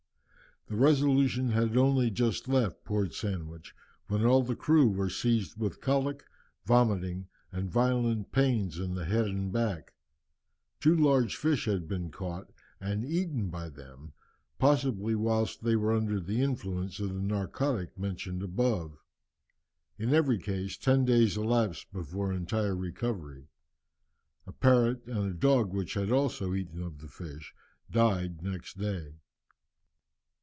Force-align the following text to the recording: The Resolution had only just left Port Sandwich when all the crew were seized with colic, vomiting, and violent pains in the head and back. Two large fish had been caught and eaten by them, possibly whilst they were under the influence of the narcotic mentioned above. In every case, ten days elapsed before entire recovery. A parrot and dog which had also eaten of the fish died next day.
The 0.67 0.77
Resolution 0.77 1.49
had 1.49 1.75
only 1.75 2.09
just 2.09 2.47
left 2.47 2.85
Port 2.85 3.13
Sandwich 3.13 3.75
when 4.07 4.23
all 4.23 4.41
the 4.41 4.55
crew 4.55 4.87
were 4.87 5.09
seized 5.09 5.57
with 5.59 5.81
colic, 5.81 6.23
vomiting, 6.63 7.27
and 7.51 7.69
violent 7.69 8.31
pains 8.31 8.79
in 8.79 8.93
the 8.95 9.03
head 9.03 9.25
and 9.25 9.51
back. 9.51 9.91
Two 10.79 10.95
large 10.95 11.35
fish 11.35 11.65
had 11.65 11.89
been 11.89 12.09
caught 12.09 12.53
and 12.79 13.03
eaten 13.03 13.49
by 13.49 13.67
them, 13.67 14.13
possibly 14.59 15.13
whilst 15.13 15.61
they 15.61 15.75
were 15.75 15.91
under 15.91 16.21
the 16.21 16.41
influence 16.41 17.01
of 17.01 17.09
the 17.13 17.21
narcotic 17.21 17.97
mentioned 17.99 18.41
above. 18.41 18.97
In 19.97 20.13
every 20.13 20.37
case, 20.39 20.77
ten 20.77 21.03
days 21.03 21.35
elapsed 21.35 21.91
before 21.91 22.31
entire 22.31 22.77
recovery. 22.77 23.49
A 24.47 24.53
parrot 24.53 25.05
and 25.05 25.37
dog 25.37 25.73
which 25.73 25.95
had 25.95 26.11
also 26.13 26.53
eaten 26.53 26.81
of 26.81 26.99
the 26.99 27.09
fish 27.09 27.53
died 27.91 28.41
next 28.41 28.77
day. 28.77 29.15